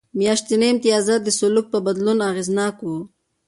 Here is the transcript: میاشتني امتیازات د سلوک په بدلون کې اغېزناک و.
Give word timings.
میاشتني 0.17 0.67
امتیازات 0.73 1.21
د 1.23 1.29
سلوک 1.39 1.65
په 1.73 1.79
بدلون 1.85 2.17
کې 2.21 2.27
اغېزناک 2.31 2.75
و. 2.81 2.87